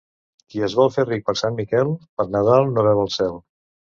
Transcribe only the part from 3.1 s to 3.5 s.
cel.